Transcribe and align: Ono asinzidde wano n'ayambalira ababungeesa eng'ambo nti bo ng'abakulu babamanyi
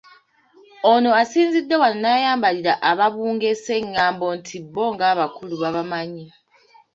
Ono 0.93 1.09
asinzidde 1.21 1.75
wano 1.81 1.97
n'ayambalira 2.01 2.73
ababungeesa 2.89 3.71
eng'ambo 3.79 4.27
nti 4.37 4.55
bo 4.73 4.83
ng'abakulu 4.93 5.53
babamanyi 5.61 6.25